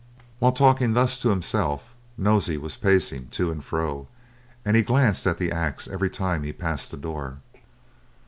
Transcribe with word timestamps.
While 0.39 0.51
talking 0.53 0.93
thus 0.93 1.15
to 1.19 1.29
himself, 1.29 1.93
Nosey 2.17 2.57
was 2.57 2.75
pacing 2.75 3.27
to 3.27 3.51
and 3.51 3.63
fro, 3.63 4.07
and 4.65 4.75
he 4.75 4.81
glanced 4.81 5.27
at 5.27 5.37
the 5.37 5.51
axe 5.51 5.87
every 5.87 6.09
time 6.09 6.41
he 6.41 6.51
passed 6.51 6.89
the 6.89 6.97
door. 6.97 7.37